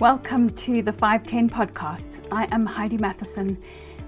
Welcome 0.00 0.48
to 0.56 0.80
the 0.80 0.94
510 0.94 1.50
podcast. 1.50 2.26
I 2.32 2.48
am 2.52 2.64
Heidi 2.64 2.96
Matheson, 2.96 3.62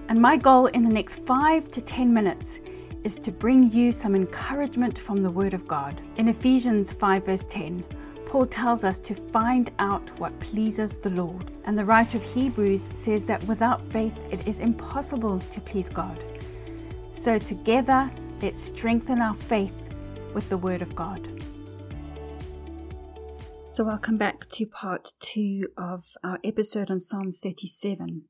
and 0.09 0.19
my 0.19 0.39
goal 0.39 0.69
in 0.69 0.85
the 0.85 0.91
next 0.91 1.17
five 1.17 1.71
to 1.71 1.83
10 1.83 2.15
minutes 2.15 2.61
is 3.05 3.17
to 3.17 3.31
bring 3.31 3.71
you 3.71 3.93
some 3.93 4.15
encouragement 4.15 4.99
from 4.99 5.21
the 5.21 5.31
Word 5.31 5.53
of 5.53 5.69
God. 5.69 6.01
In 6.17 6.29
Ephesians 6.29 6.93
5, 6.93 7.27
verse 7.27 7.45
10, 7.51 7.85
Paul 8.25 8.47
tells 8.47 8.85
us 8.85 8.99
to 9.01 9.15
find 9.15 9.71
out 9.81 10.19
what 10.19 10.41
pleases 10.41 10.93
the 11.03 11.11
Lord. 11.11 11.51
And 11.67 11.79
the 11.79 11.85
writer 11.85 12.17
of 12.17 12.25
Hebrews 12.25 12.89
says 12.97 13.25
that 13.25 13.45
without 13.45 13.87
faith 13.93 14.19
it 14.31 14.49
is 14.49 14.61
impossible 14.61 15.41
to 15.41 15.61
please 15.61 15.91
God. 15.91 16.19
So, 17.13 17.39
together, 17.39 18.11
let's 18.41 18.63
strengthen 18.63 19.21
our 19.21 19.35
faith 19.35 19.75
with 20.33 20.49
the 20.49 20.57
Word 20.57 20.81
of 20.81 20.97
God. 20.97 21.29
So, 23.73 23.85
welcome 23.85 24.19
back 24.19 24.51
to 24.51 24.67
part 24.67 25.15
two 25.19 25.69
of 25.79 26.05
our 26.23 26.39
episode 26.45 26.91
on 26.91 27.01
Psalm 27.01 27.33
37 27.33 28.25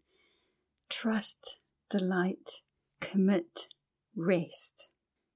Trust, 0.88 1.58
Delight, 1.90 2.62
Commit, 3.00 3.66
Rest. 4.14 4.90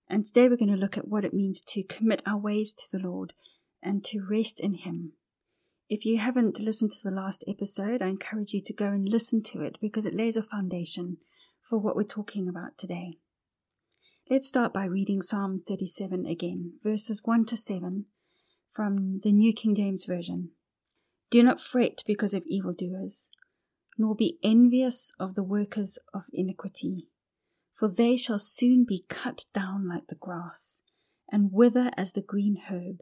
And 0.09 0.25
today 0.25 0.49
we're 0.49 0.59
going 0.59 0.71
to 0.71 0.77
look 0.77 0.97
at 0.97 1.09
what 1.09 1.25
it 1.25 1.35
means 1.35 1.61
to 1.73 1.83
commit 1.83 2.23
our 2.25 2.39
ways 2.39 2.73
to 2.73 2.85
the 2.93 3.05
Lord 3.05 3.33
and 3.83 4.05
to 4.05 4.25
rest 4.25 4.61
in 4.61 4.75
Him. 4.75 5.15
If 5.89 6.05
you 6.05 6.19
haven't 6.19 6.61
listened 6.61 6.93
to 6.93 7.03
the 7.03 7.11
last 7.11 7.43
episode, 7.49 8.01
I 8.01 8.07
encourage 8.07 8.53
you 8.53 8.63
to 8.63 8.73
go 8.73 8.87
and 8.87 9.09
listen 9.09 9.43
to 9.43 9.63
it 9.63 9.77
because 9.81 10.07
it 10.07 10.15
lays 10.15 10.37
a 10.37 10.43
foundation 10.45 11.17
for 11.69 11.81
what 11.81 11.97
we're 11.97 12.05
talking 12.05 12.49
about 12.49 12.79
today. 12.79 13.19
Let's 14.31 14.47
start 14.47 14.73
by 14.73 14.85
reading 14.85 15.21
Psalm 15.21 15.59
37 15.67 16.27
again, 16.27 16.75
verses 16.85 17.23
1 17.25 17.47
to 17.47 17.57
7 17.57 18.07
from 18.77 19.21
the 19.23 19.33
New 19.33 19.55
King 19.55 19.75
James 19.75 20.05
Version. 20.05 20.51
Do 21.31 21.43
not 21.43 21.63
fret 21.63 22.03
because 22.07 22.35
of 22.35 22.43
evildoers, 22.47 23.31
nor 23.97 24.15
be 24.15 24.39
envious 24.43 25.11
of 25.19 25.35
the 25.35 25.43
workers 25.43 25.99
of 26.13 26.25
iniquity, 26.35 27.09
for 27.75 27.89
they 27.89 28.17
shall 28.17 28.37
soon 28.37 28.85
be 28.87 29.07
cut 29.09 29.47
down 29.55 29.89
like 29.89 30.09
the 30.09 30.15
grass, 30.15 30.83
and 31.33 31.53
wither 31.53 31.91
as 31.97 32.13
the 32.13 32.21
green 32.21 32.65
herb. 32.69 33.01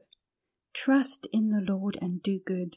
Trust 0.72 1.26
in 1.32 1.48
the 1.48 1.60
Lord 1.60 1.98
and 2.00 2.22
do 2.22 2.38
good. 2.38 2.76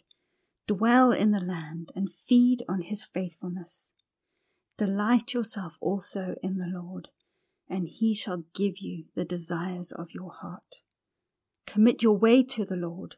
Dwell 0.65 1.11
in 1.11 1.29
the 1.29 1.39
land 1.39 1.91
and 1.95 2.11
feed 2.11 2.63
on 2.67 2.81
his 2.81 3.05
faithfulness. 3.05 3.93
Delight 4.75 5.35
yourself 5.35 5.77
also 5.81 6.33
in 6.41 6.57
the 6.57 6.65
Lord, 6.65 7.09
and 7.69 7.87
he 7.87 8.15
shall 8.15 8.45
give 8.55 8.79
you 8.79 9.05
the 9.13 9.23
desires 9.23 9.91
of 9.91 10.15
your 10.15 10.31
heart. 10.31 10.81
Commit 11.67 12.01
your 12.01 12.17
way 12.17 12.41
to 12.43 12.65
the 12.65 12.77
Lord. 12.77 13.17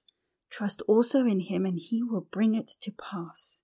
Trust 0.50 0.81
also 0.88 1.19
in 1.19 1.42
him, 1.42 1.66
and 1.66 1.80
he 1.80 2.03
will 2.03 2.28
bring 2.31 2.56
it 2.56 2.67
to 2.81 2.91
pass. 2.91 3.61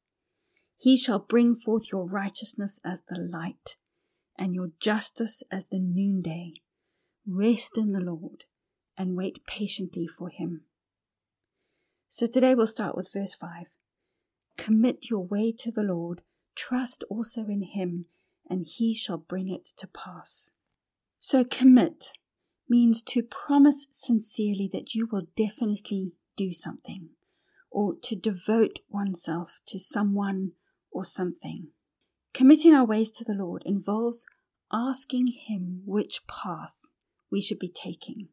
He 0.78 0.96
shall 0.96 1.20
bring 1.20 1.56
forth 1.56 1.92
your 1.92 2.06
righteousness 2.06 2.80
as 2.86 3.02
the 3.10 3.20
light, 3.20 3.78
and 4.38 4.54
your 4.54 4.70
justice 4.80 5.42
as 5.52 5.66
the 5.66 5.80
noonday. 5.80 6.54
Rest 7.28 7.78
in 7.78 7.92
the 7.92 8.00
Lord, 8.00 8.44
and 8.96 9.18
wait 9.18 9.46
patiently 9.48 10.08
for 10.08 10.30
him. 10.30 10.62
So 12.08 12.28
today 12.28 12.54
we'll 12.54 12.68
start 12.68 12.96
with 12.96 13.12
verse 13.12 13.34
5. 13.34 13.66
Commit 14.58 15.10
your 15.10 15.26
way 15.26 15.52
to 15.52 15.72
the 15.72 15.84
Lord, 15.84 16.22
trust 16.54 17.04
also 17.10 17.46
in 17.48 17.64
him, 17.64 18.06
and 18.48 18.68
he 18.68 18.94
shall 18.94 19.18
bring 19.18 19.50
it 19.50 19.66
to 19.78 19.88
pass. 19.88 20.52
So 21.20 21.44
commit 21.44 22.14
means 22.70 23.02
to 23.02 23.24
promise 23.24 23.88
sincerely 23.92 24.70
that 24.74 24.96
you 24.96 25.08
will 25.12 25.28
definitely 25.38 26.14
do 26.36 26.52
something, 26.52 27.10
or 27.70 27.96
to 28.04 28.16
devote 28.16 28.80
oneself 28.90 29.60
to 29.68 29.80
someone 29.80 30.52
or 30.92 31.04
something. 31.04 31.68
Committing 32.34 32.74
our 32.74 32.86
ways 32.86 33.12
to 33.12 33.24
the 33.24 33.34
Lord 33.34 33.64
involves 33.66 34.26
asking 34.72 35.28
Him 35.48 35.82
which 35.86 36.26
path 36.28 36.78
we 37.32 37.40
should 37.40 37.60
be 37.60 37.72
taking. 37.72 38.30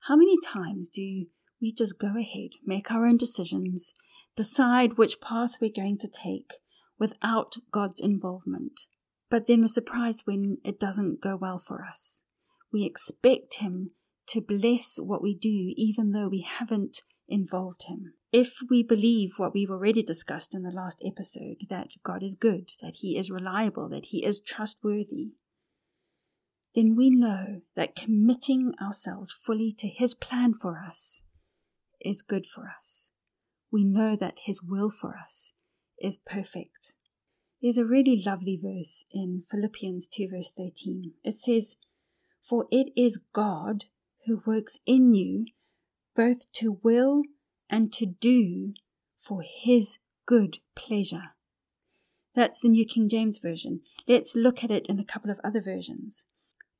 How 0.00 0.16
many 0.16 0.36
times 0.44 0.88
do 0.88 1.26
we 1.60 1.72
just 1.72 1.98
go 1.98 2.14
ahead, 2.18 2.50
make 2.64 2.90
our 2.90 3.06
own 3.06 3.16
decisions, 3.16 3.92
decide 4.36 4.96
which 4.96 5.20
path 5.20 5.56
we're 5.60 5.70
going 5.74 5.98
to 5.98 6.08
take 6.08 6.54
without 6.98 7.56
God's 7.72 8.00
involvement? 8.00 8.80
But 9.30 9.46
then 9.46 9.60
we're 9.60 9.66
surprised 9.66 10.22
when 10.24 10.58
it 10.64 10.80
doesn't 10.80 11.20
go 11.20 11.36
well 11.36 11.58
for 11.58 11.84
us. 11.84 12.22
We 12.72 12.84
expect 12.84 13.54
Him 13.54 13.92
to 14.28 14.40
bless 14.40 14.98
what 14.98 15.22
we 15.22 15.34
do, 15.34 15.72
even 15.76 16.12
though 16.12 16.28
we 16.28 16.46
haven't 16.46 17.02
involved 17.28 17.84
Him. 17.84 18.14
If 18.30 18.58
we 18.68 18.82
believe 18.82 19.32
what 19.38 19.54
we've 19.54 19.70
already 19.70 20.02
discussed 20.02 20.54
in 20.54 20.62
the 20.62 20.70
last 20.70 20.98
episode 21.04 21.56
that 21.70 21.88
God 22.02 22.22
is 22.22 22.34
good, 22.34 22.72
that 22.82 22.96
He 22.96 23.16
is 23.16 23.30
reliable, 23.30 23.88
that 23.88 24.06
He 24.06 24.24
is 24.24 24.40
trustworthy, 24.40 25.32
then 26.74 26.94
we 26.94 27.08
know 27.08 27.62
that 27.74 27.96
committing 27.96 28.74
ourselves 28.80 29.32
fully 29.32 29.74
to 29.78 29.88
His 29.88 30.14
plan 30.14 30.52
for 30.52 30.78
us 30.86 31.22
is 32.00 32.22
good 32.22 32.46
for 32.46 32.70
us. 32.78 33.10
We 33.72 33.84
know 33.84 34.14
that 34.16 34.40
His 34.44 34.62
will 34.62 34.90
for 34.90 35.16
us 35.16 35.52
is 36.00 36.18
perfect. 36.18 36.94
There's 37.60 37.78
a 37.78 37.84
really 37.84 38.22
lovely 38.24 38.60
verse 38.62 39.04
in 39.10 39.42
Philippians 39.50 40.06
2, 40.06 40.28
verse 40.30 40.50
13. 40.56 41.12
It 41.24 41.38
says, 41.38 41.76
for 42.42 42.66
it 42.70 42.92
is 42.96 43.20
God 43.32 43.86
who 44.26 44.42
works 44.46 44.78
in 44.86 45.14
you 45.14 45.46
both 46.14 46.50
to 46.52 46.80
will 46.82 47.22
and 47.70 47.92
to 47.92 48.06
do 48.06 48.74
for 49.18 49.42
his 49.42 49.98
good 50.26 50.58
pleasure. 50.74 51.34
That's 52.34 52.60
the 52.60 52.68
New 52.68 52.84
King 52.84 53.08
James 53.08 53.38
Version. 53.38 53.80
Let's 54.06 54.34
look 54.34 54.62
at 54.62 54.70
it 54.70 54.86
in 54.86 54.98
a 54.98 55.04
couple 55.04 55.30
of 55.30 55.40
other 55.42 55.60
versions. 55.60 56.24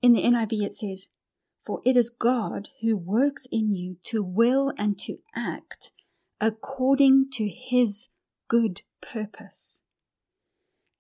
In 0.03 0.13
the 0.13 0.23
NIV, 0.23 0.63
it 0.63 0.75
says, 0.75 1.09
For 1.65 1.81
it 1.85 1.97
is 1.97 2.11
God 2.11 2.69
who 2.81 2.97
works 2.97 3.47
in 3.51 3.75
you 3.75 3.97
to 4.05 4.23
will 4.23 4.73
and 4.79 4.99
to 5.01 5.19
act 5.35 5.93
according 6.41 7.31
to 7.33 7.49
his 7.49 8.09
good 8.49 8.83
purpose. 9.01 9.83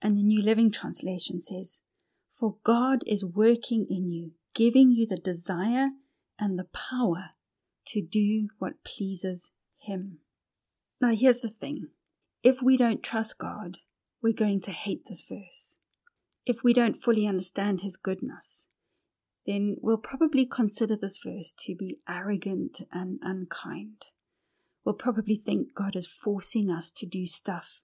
And 0.03 0.17
the 0.17 0.23
New 0.23 0.43
Living 0.43 0.71
Translation 0.71 1.41
says, 1.41 1.83
For 2.33 2.57
God 2.65 3.03
is 3.07 3.25
working 3.25 3.87
in 3.89 4.11
you 4.11 4.33
giving 4.59 4.91
you 4.91 5.07
the 5.07 5.17
desire 5.17 5.91
and 6.37 6.59
the 6.59 6.67
power 6.73 7.31
to 7.87 8.03
do 8.03 8.49
what 8.59 8.83
pleases 8.85 9.53
Him. 9.79 10.19
Now, 11.01 11.15
here's 11.15 11.39
the 11.39 11.49
thing 11.49 11.91
if 12.43 12.61
we 12.61 12.77
don't 12.77 13.01
trust 13.03 13.39
God, 13.39 13.79
we're 14.21 14.33
going 14.33 14.61
to 14.63 14.73
hate 14.73 15.03
this 15.09 15.23
verse. 15.23 15.77
If 16.45 16.65
we 16.65 16.73
don't 16.73 17.01
fully 17.01 17.25
understand 17.25 17.83
His 17.83 17.97
goodness, 17.97 18.67
then 19.47 19.77
we'll 19.81 19.97
probably 19.97 20.45
consider 20.45 20.97
this 20.97 21.21
verse 21.25 21.55
to 21.61 21.77
be 21.77 21.99
arrogant 22.09 22.83
and 22.91 23.21
unkind. 23.23 24.07
We'll 24.85 24.97
probably 24.97 25.41
think 25.47 25.73
God 25.73 25.95
is 25.95 26.09
forcing 26.09 26.69
us 26.69 26.91
to 26.97 27.07
do 27.07 27.27
stuff 27.27 27.81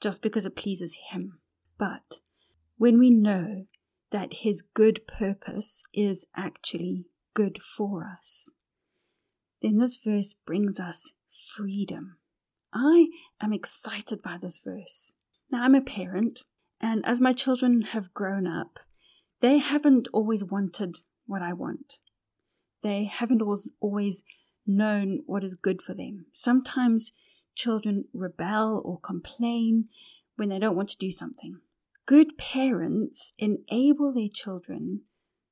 just 0.00 0.22
because 0.22 0.46
it 0.46 0.54
pleases 0.54 0.96
Him. 1.10 1.40
But 1.78 2.20
when 2.78 3.00
we 3.00 3.10
know 3.10 3.66
that 4.12 4.34
His 4.34 4.62
good 4.62 5.06
purpose 5.06 5.82
is 5.92 6.26
actually 6.36 7.06
good 7.34 7.60
for 7.62 8.04
us, 8.04 8.50
then 9.60 9.78
this 9.78 9.96
verse 9.96 10.34
brings 10.46 10.78
us 10.78 11.12
freedom. 11.56 12.16
I 12.72 13.06
am 13.40 13.52
excited 13.52 14.22
by 14.22 14.38
this 14.40 14.60
verse. 14.64 15.14
Now, 15.50 15.62
I'm 15.64 15.74
a 15.74 15.80
parent, 15.80 16.44
and 16.80 17.04
as 17.04 17.20
my 17.20 17.32
children 17.32 17.82
have 17.82 18.14
grown 18.14 18.46
up, 18.46 18.78
they 19.40 19.58
haven't 19.58 20.08
always 20.12 20.44
wanted 20.44 21.00
what 21.26 21.42
I 21.42 21.52
want. 21.52 21.98
They 22.82 23.04
haven't 23.04 23.42
always 23.80 24.24
known 24.66 25.20
what 25.26 25.44
is 25.44 25.54
good 25.54 25.82
for 25.82 25.94
them. 25.94 26.26
Sometimes 26.32 27.12
children 27.54 28.04
rebel 28.12 28.80
or 28.84 28.98
complain 29.00 29.88
when 30.36 30.48
they 30.48 30.58
don't 30.58 30.76
want 30.76 30.88
to 30.90 30.96
do 30.96 31.10
something. 31.10 31.58
Good 32.06 32.36
parents 32.36 33.32
enable 33.38 34.12
their 34.12 34.28
children 34.32 35.02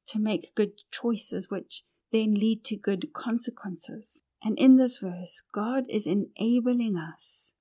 to 0.08 0.18
make 0.18 0.54
good 0.54 0.72
choices, 0.90 1.48
which 1.48 1.84
then 2.10 2.34
lead 2.34 2.64
to 2.64 2.76
good 2.76 3.12
consequences. 3.12 4.22
And 4.42 4.58
in 4.58 4.76
this 4.76 4.98
verse, 4.98 5.42
God 5.52 5.84
is 5.88 6.06
enabling 6.06 6.96
us 6.96 7.52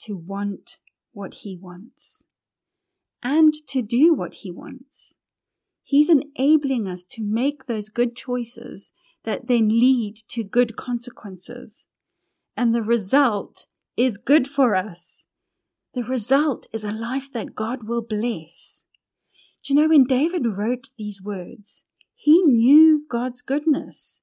to 0.00 0.16
want 0.16 0.78
what 1.12 1.34
He 1.34 1.56
wants 1.56 2.24
and 3.22 3.54
to 3.68 3.82
do 3.82 4.12
what 4.14 4.34
He 4.34 4.50
wants. 4.50 5.14
He's 5.82 6.10
enabling 6.10 6.86
us 6.86 7.02
to 7.04 7.22
make 7.22 7.64
those 7.64 7.88
good 7.88 8.14
choices 8.14 8.92
that 9.24 9.46
then 9.48 9.68
lead 9.68 10.16
to 10.28 10.44
good 10.44 10.76
consequences. 10.76 11.86
And 12.56 12.74
the 12.74 12.82
result 12.82 13.66
is 13.96 14.18
good 14.18 14.46
for 14.46 14.74
us. 14.74 15.24
The 15.98 16.04
result 16.04 16.68
is 16.72 16.84
a 16.84 16.92
life 16.92 17.32
that 17.32 17.56
God 17.56 17.82
will 17.82 18.02
bless. 18.02 18.84
Do 19.64 19.74
you 19.74 19.80
know 19.80 19.88
when 19.88 20.04
David 20.04 20.46
wrote 20.46 20.90
these 20.96 21.20
words, 21.20 21.86
he 22.14 22.40
knew 22.40 23.04
God's 23.10 23.42
goodness. 23.42 24.20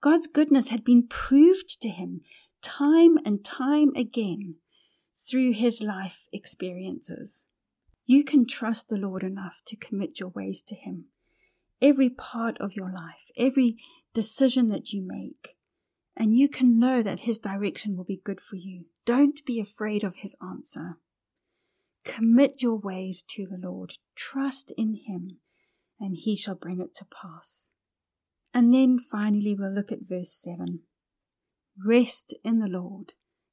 God's 0.00 0.26
goodness 0.26 0.70
had 0.70 0.82
been 0.82 1.06
proved 1.06 1.80
to 1.82 1.90
him 1.90 2.22
time 2.60 3.18
and 3.24 3.44
time 3.44 3.92
again 3.94 4.56
through 5.16 5.52
his 5.52 5.80
life 5.80 6.26
experiences. 6.32 7.44
You 8.04 8.24
can 8.24 8.44
trust 8.44 8.88
the 8.88 8.96
Lord 8.96 9.22
enough 9.22 9.58
to 9.66 9.76
commit 9.76 10.18
your 10.18 10.30
ways 10.30 10.60
to 10.62 10.74
him. 10.74 11.04
Every 11.80 12.10
part 12.10 12.56
of 12.58 12.74
your 12.74 12.90
life, 12.92 13.30
every 13.38 13.76
decision 14.12 14.66
that 14.72 14.92
you 14.92 15.06
make, 15.06 15.55
and 16.16 16.36
you 16.36 16.48
can 16.48 16.78
know 16.78 17.02
that 17.02 17.20
his 17.20 17.38
direction 17.38 17.96
will 17.96 18.04
be 18.04 18.20
good 18.24 18.40
for 18.40 18.56
you. 18.56 18.86
Don't 19.04 19.44
be 19.44 19.60
afraid 19.60 20.02
of 20.02 20.16
his 20.16 20.34
answer. 20.42 20.98
Commit 22.04 22.62
your 22.62 22.76
ways 22.76 23.22
to 23.30 23.46
the 23.46 23.58
Lord, 23.58 23.94
trust 24.14 24.72
in 24.76 24.94
him, 25.06 25.38
and 26.00 26.16
he 26.16 26.36
shall 26.36 26.54
bring 26.54 26.80
it 26.80 26.94
to 26.96 27.04
pass. 27.04 27.70
And 28.54 28.72
then 28.72 28.98
finally, 28.98 29.54
we'll 29.58 29.74
look 29.74 29.92
at 29.92 30.08
verse 30.08 30.32
7. 30.32 30.80
Rest 31.84 32.34
in 32.42 32.58
the 32.58 32.68
Lord 32.68 33.12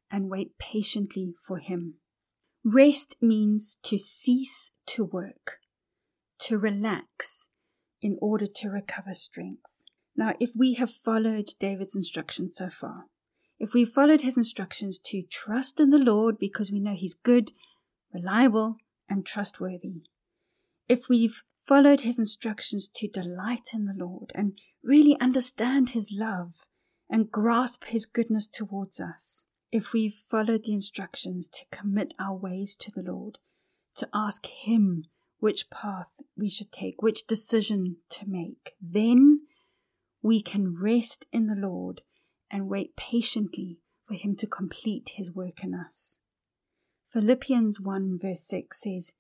and 0.10 0.30
wait 0.30 0.58
patiently 0.58 1.34
for 1.46 1.58
Him. 1.58 1.96
Rest 2.64 3.18
means 3.20 3.78
to 3.84 3.98
cease 3.98 4.72
to 4.86 5.04
work, 5.04 5.58
to 6.40 6.58
relax 6.58 7.50
in 8.02 8.18
order 8.22 8.46
to 8.46 8.70
recover 8.70 9.14
strength. 9.14 9.73
Now, 10.16 10.34
if 10.40 10.52
we 10.56 10.76
have 10.76 10.92
followed 10.92 11.50
David's 11.60 11.96
instructions 11.96 12.56
so 12.56 12.70
far, 12.70 13.06
if 13.60 13.74
we've 13.74 13.90
followed 13.90 14.22
his 14.22 14.38
instructions 14.38 15.00
to 15.06 15.24
trust 15.24 15.80
in 15.80 15.90
the 15.90 15.98
Lord 15.98 16.38
because 16.38 16.72
we 16.72 16.80
know 16.80 16.96
He's 16.96 17.14
good, 17.16 17.52
reliable, 18.14 18.78
and 19.10 19.26
trustworthy, 19.26 20.04
if 20.88 21.10
we've 21.10 21.44
followed 21.66 22.02
his 22.02 22.20
instructions 22.20 22.90
to 22.90 23.08
delight 23.08 23.70
in 23.74 23.86
the 23.86 23.96
Lord 23.96 24.32
and 24.36 24.60
really 24.84 25.18
understand 25.20 25.90
his 25.90 26.12
love 26.12 26.68
and 27.10 27.32
grasp 27.32 27.86
his 27.86 28.06
goodness 28.06 28.48
towards 28.48 29.00
us, 29.00 29.46
if 29.72 29.94
we've 29.94 30.14
followed 30.14 30.66
the 30.66 30.74
instructions 30.74 31.48
to 31.48 31.66
commit 31.72 32.14
our 32.20 32.36
ways 32.36 32.76
to 32.76 32.92
the 32.92 33.02
Lord, 33.02 33.40
to 33.96 34.10
ask 34.14 34.46
him 34.46 35.06
which 35.40 35.70
path 35.70 36.22
we 36.38 36.50
should 36.50 36.72
take, 36.72 37.02
which 37.02 37.26
decision 37.28 37.98
to 38.10 38.26
make, 38.28 38.74
then 38.82 39.42
we 40.24 40.42
can 40.42 40.76
rest 40.82 41.26
in 41.32 41.46
the 41.46 41.56
Lord 41.56 42.02
and 42.50 42.68
wait 42.68 42.96
patiently 42.96 43.78
for 44.08 44.16
him 44.16 44.36
to 44.38 44.48
complete 44.48 45.12
his 45.16 45.32
work 45.32 45.64
in 45.64 45.76
us. 45.76 46.20
Philippians 47.12 47.80
1 47.80 48.18
verse 48.20 48.48
6 48.48 48.82
says, 48.82 49.14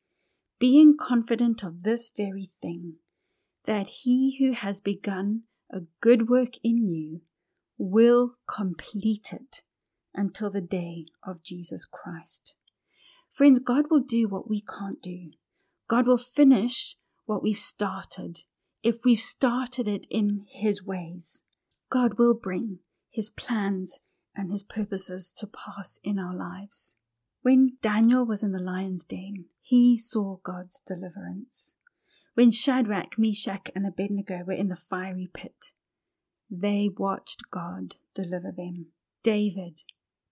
being 0.59 0.95
confident 0.97 1.61
of 1.61 1.83
this 1.83 2.09
very 2.15 2.50
thing, 2.61 2.95
that 3.65 3.88
he 3.88 4.38
who 4.39 4.53
has 4.53 4.79
begun 4.79 5.41
a 5.69 5.81
good 6.00 6.29
work 6.29 6.53
in 6.63 6.88
you 6.88 7.21
will 7.77 8.35
complete 8.47 9.33
it 9.33 9.63
until 10.15 10.50
the 10.50 10.61
day 10.61 11.07
of 11.21 11.44
Jesus 11.44 11.85
Christ. 11.85 12.55
Friends, 13.29 13.59
God 13.59 13.85
will 13.89 14.00
do 14.00 14.29
what 14.29 14.50
we 14.50 14.61
can't 14.61 15.01
do. 15.01 15.31
God 15.89 16.07
will 16.07 16.17
finish 16.17 16.95
what 17.25 17.44
we've 17.44 17.59
started 17.59 18.39
if 18.83 19.06
we've 19.06 19.19
started 19.19 19.88
it 19.88 20.06
in 20.09 20.45
His 20.47 20.83
ways. 20.83 21.44
God 21.89 22.19
will 22.19 22.35
bring 22.35 22.80
His 23.09 23.30
plans 23.30 24.01
and 24.35 24.51
His 24.51 24.63
purposes 24.63 25.31
to 25.38 25.47
pass 25.47 26.00
in 26.03 26.19
our 26.19 26.35
lives. 26.35 26.97
When 27.41 27.77
Daniel 27.81 28.25
was 28.25 28.41
in 28.41 28.51
the 28.51 28.59
lion's 28.59 29.03
den, 29.03 29.45
he 29.62 29.97
saw 29.97 30.38
God's 30.44 30.81
deliverance. 30.85 31.75
When 32.35 32.51
Shadrach, 32.51 33.18
Meshach, 33.18 33.69
and 33.75 33.85
Abednego 33.85 34.44
were 34.45 34.53
in 34.53 34.69
the 34.69 34.75
fiery 34.75 35.29
pit, 35.33 35.71
they 36.50 36.89
watched 36.97 37.51
God 37.51 37.95
deliver 38.15 38.51
them. 38.51 38.88
David 39.24 39.81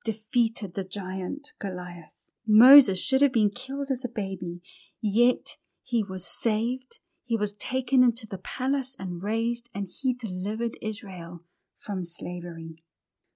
defeated 0.04 0.74
the 0.74 0.84
giant 0.84 1.54
Goliath. 1.60 2.30
Moses 2.48 3.00
should 3.00 3.22
have 3.22 3.34
been 3.34 3.52
killed 3.52 3.90
as 3.92 4.04
a 4.04 4.10
baby, 4.10 4.62
yet 5.02 5.58
he 5.84 6.04
was 6.04 6.26
saved. 6.26 7.00
He 7.32 7.38
was 7.38 7.54
taken 7.54 8.04
into 8.04 8.28
the 8.28 8.40
palace 8.40 8.94
and 9.00 9.24
raised, 9.24 9.70
and 9.74 9.90
he 9.90 10.14
delivered 10.14 10.78
Israel 10.82 11.46
from 11.78 12.04
slavery. 12.04 12.84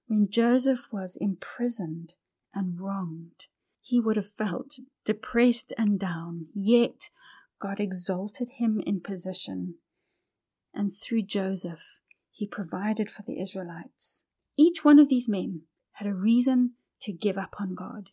When 0.06 0.28
Joseph 0.28 0.86
was 0.92 1.16
imprisoned 1.18 2.12
and 2.54 2.78
wronged, 2.78 3.46
he 3.80 3.98
would 3.98 4.16
have 4.16 4.30
felt 4.30 4.80
depressed 5.06 5.72
and 5.78 5.98
down, 5.98 6.48
yet 6.52 7.08
God 7.58 7.80
exalted 7.80 8.50
him 8.58 8.82
in 8.84 9.00
position. 9.00 9.76
And 10.74 10.94
through 10.94 11.22
Joseph, 11.22 12.00
he 12.30 12.46
provided 12.46 13.10
for 13.10 13.22
the 13.22 13.40
Israelites. 13.40 14.24
Each 14.58 14.84
one 14.84 14.98
of 14.98 15.08
these 15.08 15.26
men 15.26 15.62
had 15.92 16.06
a 16.06 16.12
reason 16.12 16.72
to 17.00 17.14
give 17.14 17.38
up 17.38 17.54
on 17.58 17.74
God. 17.74 18.10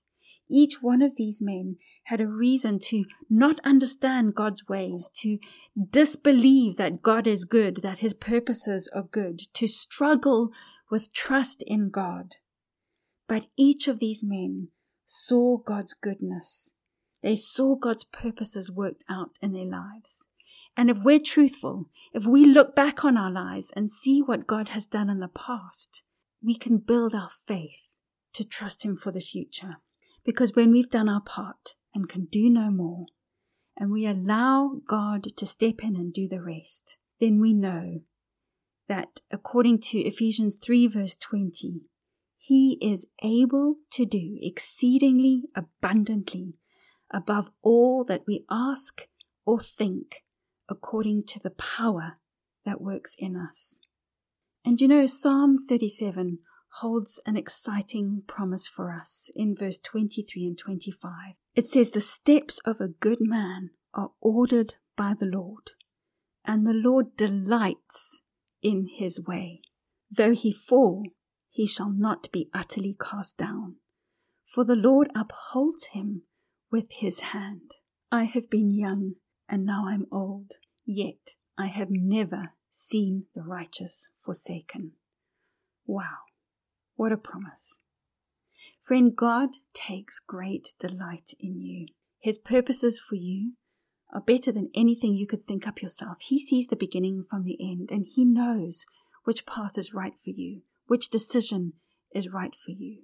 Each 0.55 0.83
one 0.83 1.01
of 1.01 1.15
these 1.15 1.41
men 1.41 1.77
had 2.03 2.21
a 2.21 2.27
reason 2.27 2.77
to 2.89 3.05
not 3.27 3.59
understand 3.63 4.35
God's 4.35 4.67
ways, 4.67 5.09
to 5.15 5.39
disbelieve 5.89 6.77
that 6.77 7.01
God 7.01 7.25
is 7.25 7.43
good, 7.43 7.81
that 7.81 7.97
his 7.99 8.13
purposes 8.13 8.87
are 8.93 9.01
good, 9.01 9.39
to 9.55 9.67
struggle 9.67 10.51
with 10.91 11.11
trust 11.11 11.63
in 11.65 11.89
God. 11.89 12.35
But 13.27 13.47
each 13.57 13.87
of 13.87 13.97
these 13.97 14.23
men 14.23 14.67
saw 15.05 15.57
God's 15.57 15.95
goodness. 15.95 16.73
They 17.23 17.35
saw 17.35 17.75
God's 17.75 18.03
purposes 18.03 18.71
worked 18.71 19.03
out 19.09 19.39
in 19.41 19.53
their 19.53 19.65
lives. 19.65 20.27
And 20.77 20.91
if 20.91 20.99
we're 20.99 21.19
truthful, 21.19 21.89
if 22.13 22.27
we 22.27 22.45
look 22.45 22.75
back 22.75 23.03
on 23.03 23.17
our 23.17 23.31
lives 23.31 23.73
and 23.75 23.89
see 23.89 24.21
what 24.21 24.45
God 24.45 24.69
has 24.69 24.85
done 24.85 25.09
in 25.09 25.19
the 25.19 25.29
past, 25.29 26.03
we 26.43 26.53
can 26.53 26.77
build 26.77 27.15
our 27.15 27.31
faith 27.31 27.97
to 28.33 28.45
trust 28.45 28.85
Him 28.85 28.95
for 28.95 29.11
the 29.11 29.19
future. 29.19 29.77
Because 30.25 30.53
when 30.55 30.71
we've 30.71 30.89
done 30.89 31.09
our 31.09 31.21
part 31.21 31.75
and 31.93 32.07
can 32.07 32.25
do 32.25 32.49
no 32.49 32.69
more, 32.69 33.05
and 33.77 33.91
we 33.91 34.05
allow 34.05 34.81
God 34.87 35.25
to 35.35 35.45
step 35.45 35.75
in 35.79 35.95
and 35.95 36.13
do 36.13 36.27
the 36.27 36.41
rest, 36.41 36.97
then 37.19 37.39
we 37.39 37.53
know 37.53 38.01
that 38.87 39.21
according 39.31 39.79
to 39.79 39.99
Ephesians 39.99 40.55
3, 40.61 40.87
verse 40.87 41.15
20, 41.15 41.81
he 42.37 42.77
is 42.81 43.07
able 43.23 43.75
to 43.91 44.05
do 44.05 44.37
exceedingly 44.41 45.43
abundantly 45.55 46.55
above 47.11 47.49
all 47.61 48.03
that 48.03 48.23
we 48.27 48.45
ask 48.49 49.07
or 49.45 49.59
think, 49.59 50.23
according 50.69 51.23
to 51.25 51.39
the 51.39 51.51
power 51.51 52.17
that 52.65 52.81
works 52.81 53.15
in 53.17 53.35
us. 53.35 53.79
And 54.65 54.79
you 54.79 54.87
know, 54.87 55.05
Psalm 55.05 55.57
37 55.67 56.39
holds 56.77 57.19
an 57.25 57.37
exciting 57.37 58.23
promise 58.27 58.67
for 58.67 58.91
us 58.91 59.29
in 59.35 59.55
verse 59.55 59.77
23 59.77 60.45
and 60.45 60.57
25. 60.57 61.11
It 61.55 61.67
says, 61.67 61.91
The 61.91 62.01
steps 62.01 62.59
of 62.65 62.81
a 62.81 62.87
good 62.87 63.19
man 63.21 63.71
are 63.93 64.11
ordered 64.21 64.75
by 64.97 65.13
the 65.19 65.25
Lord, 65.25 65.71
and 66.45 66.65
the 66.65 66.73
Lord 66.73 67.15
delights 67.15 68.23
in 68.61 68.87
his 68.97 69.21
way. 69.21 69.61
Though 70.09 70.33
he 70.33 70.51
fall, 70.51 71.03
he 71.49 71.67
shall 71.67 71.91
not 71.91 72.31
be 72.31 72.49
utterly 72.53 72.95
cast 72.99 73.37
down, 73.37 73.75
for 74.45 74.65
the 74.65 74.75
Lord 74.75 75.09
upholds 75.15 75.85
him 75.87 76.23
with 76.71 76.91
his 76.91 77.19
hand. 77.19 77.71
I 78.11 78.23
have 78.23 78.49
been 78.49 78.71
young, 78.71 79.13
and 79.47 79.65
now 79.65 79.85
I'm 79.87 80.05
old, 80.11 80.53
yet 80.85 81.35
I 81.57 81.67
have 81.67 81.89
never 81.89 82.53
seen 82.71 83.25
the 83.35 83.43
righteous 83.43 84.09
forsaken. 84.25 84.93
Wow, 85.85 86.17
what 87.03 87.11
a 87.11 87.17
promise. 87.17 87.79
Friend, 88.81 89.13
God 89.13 89.49
takes 89.73 90.19
great 90.19 90.69
delight 90.79 91.33
in 91.37 91.59
you. 91.59 91.87
His 92.21 92.37
purposes 92.37 92.97
for 92.97 93.15
you 93.15 93.55
are 94.13 94.21
better 94.21 94.53
than 94.53 94.71
anything 94.73 95.13
you 95.13 95.27
could 95.27 95.43
think 95.45 95.67
up 95.67 95.81
yourself. 95.81 96.19
He 96.21 96.39
sees 96.39 96.67
the 96.67 96.77
beginning 96.77 97.25
from 97.29 97.43
the 97.43 97.57
end, 97.59 97.89
and 97.91 98.05
He 98.07 98.23
knows 98.23 98.85
which 99.25 99.45
path 99.45 99.77
is 99.77 99.93
right 99.93 100.13
for 100.23 100.29
you 100.29 100.61
which 100.85 101.09
decision 101.09 101.73
is 102.13 102.31
right 102.31 102.55
for 102.55 102.71
you. 102.71 102.99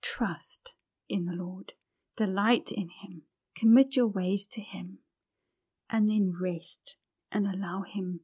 Trust 0.00 0.74
in 1.08 1.26
the 1.26 1.32
Lord, 1.32 1.72
delight 2.16 2.70
in 2.70 2.88
Him, 3.02 3.22
commit 3.56 3.96
your 3.96 4.06
ways 4.06 4.46
to 4.52 4.60
Him, 4.60 4.98
and 5.90 6.08
then 6.08 6.34
rest 6.40 6.98
and 7.32 7.48
allow 7.48 7.82
Him 7.82 8.20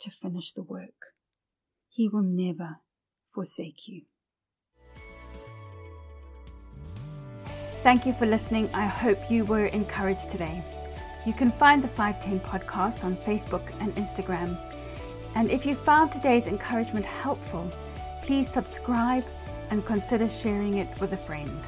to 0.00 0.10
finish 0.10 0.52
the 0.52 0.62
work. 0.62 1.14
He 1.88 2.06
will 2.06 2.22
never 2.22 2.80
forsake 3.32 3.86
you. 3.86 4.02
Thank 7.86 8.04
you 8.04 8.14
for 8.14 8.26
listening. 8.26 8.68
I 8.74 8.84
hope 8.84 9.30
you 9.30 9.44
were 9.44 9.66
encouraged 9.66 10.28
today. 10.28 10.60
You 11.24 11.32
can 11.32 11.52
find 11.52 11.84
the 11.84 11.86
510 11.86 12.40
podcast 12.40 13.04
on 13.04 13.16
Facebook 13.18 13.62
and 13.78 13.94
Instagram. 13.94 14.58
And 15.36 15.48
if 15.52 15.64
you 15.64 15.76
found 15.76 16.10
today's 16.10 16.48
encouragement 16.48 17.06
helpful, 17.06 17.70
please 18.24 18.50
subscribe 18.50 19.24
and 19.70 19.86
consider 19.86 20.28
sharing 20.28 20.78
it 20.78 20.88
with 21.00 21.12
a 21.12 21.16
friend. 21.16 21.62